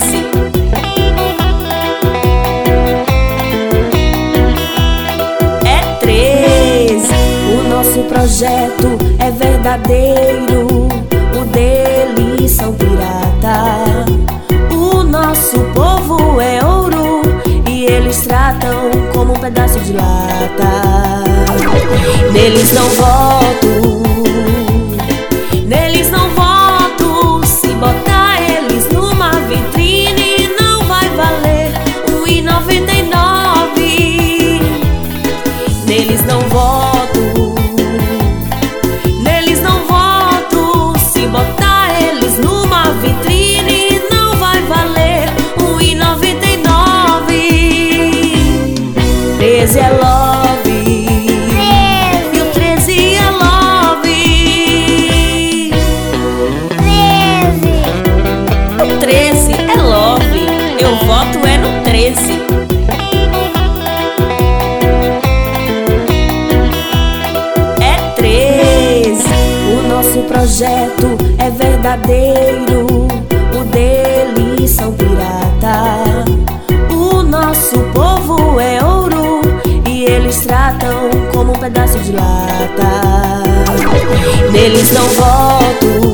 13. 0.00 0.26
É 5.66 5.96
13. 6.00 7.08
O 7.52 7.68
nosso 7.68 8.02
projeto 8.04 8.98
é 9.18 9.30
verdadeiro, 9.30 10.88
o 11.38 11.44
deles 11.46 12.50
são 12.52 12.72
pirata. 12.74 14.06
O 14.72 15.02
nosso 15.02 15.60
povo 15.74 16.40
é 16.40 16.64
ouro 16.64 17.22
e 17.68 17.84
eles 17.84 18.22
tratam 18.22 18.90
como 19.12 19.32
um 19.32 19.36
pedaço 19.36 19.78
de 19.80 19.92
lata. 19.92 20.59
13 49.60 49.78
é 49.78 49.90
love. 49.90 50.50
Treze. 50.62 52.32
E 52.32 52.40
o 52.40 52.46
13 52.50 53.14
é 53.14 53.30
love. 53.30 55.70
13. 56.78 57.68
O 58.82 58.86
13 58.98 59.52
é 59.52 59.76
love. 59.82 60.46
Eu 60.80 60.96
voto 61.06 61.46
é 61.46 61.58
no 61.58 61.82
13. 61.82 62.40
É 67.82 67.96
13. 68.16 69.28
O 69.74 69.82
nosso 69.88 70.22
projeto 70.22 71.18
é 71.36 71.50
verdadeiro. 71.50 72.99
Pedaço 81.60 81.98
de 81.98 82.12
lata. 82.12 83.42
Neles 84.50 84.90
não 84.92 85.06
voto, 85.08 86.09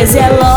Treze 0.00 0.18
é 0.18 0.30
love, 0.30 0.49